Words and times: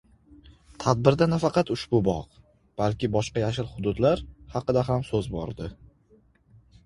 Tadbirda 0.83 1.25
nafaqat 1.33 1.67
ushbu 1.75 1.99
bog', 2.07 2.39
balki 2.81 3.09
boshqa 3.17 3.43
yashil 3.45 3.69
hududlar 3.73 4.25
haqida 4.55 4.85
ham 4.89 5.03
so'z 5.11 5.29
bordi. 5.35 5.69